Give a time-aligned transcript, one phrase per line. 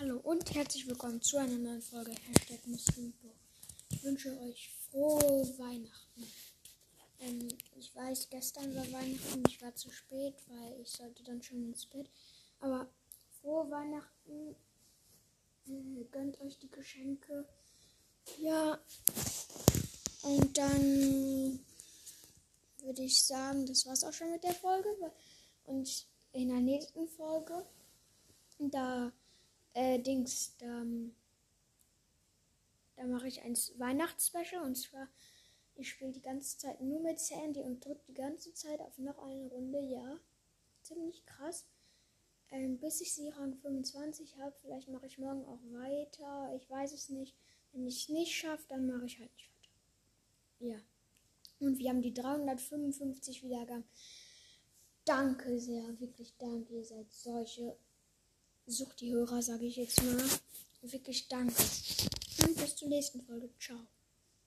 [0.00, 3.34] Hallo und herzlich willkommen zu einer neuen Folge Hashtag Muslimbo.
[3.90, 6.24] Ich wünsche euch frohe Weihnachten.
[7.18, 11.64] Ähm, ich weiß, gestern war Weihnachten, ich war zu spät, weil ich sollte dann schon
[11.64, 12.08] ins Bett.
[12.60, 12.88] Aber
[13.40, 14.54] frohe Weihnachten,
[15.66, 17.48] äh, gönnt euch die Geschenke.
[18.38, 18.78] Ja,
[20.22, 21.58] und dann
[22.82, 24.90] würde ich sagen, das war's auch schon mit der Folge.
[25.64, 27.66] Und in der nächsten Folge,
[28.60, 29.12] da
[29.78, 30.84] äh, Dings, da,
[32.96, 35.08] da mache ich ein Weihnachtsspecial und zwar,
[35.76, 39.18] ich spiele die ganze Zeit nur mit Sandy und drücke die ganze Zeit auf noch
[39.18, 40.18] eine Runde, ja.
[40.82, 41.66] Ziemlich krass.
[42.50, 44.56] Ähm, bis ich sie Rang 25 habe.
[44.62, 46.52] Vielleicht mache ich morgen auch weiter.
[46.56, 47.36] Ich weiß es nicht.
[47.72, 50.74] Wenn ich es nicht schaffe, dann mache ich halt nicht weiter.
[50.74, 50.80] Ja.
[51.60, 53.84] Und wir haben die 355 Wiedergaben.
[55.04, 56.72] Danke sehr, wirklich danke.
[56.72, 57.76] Ihr seid solche
[58.70, 60.22] Sucht die Hörer, sage ich jetzt mal.
[60.82, 61.54] Wirklich danke.
[62.46, 63.48] Und bis zur nächsten Folge.
[63.58, 63.78] Ciao.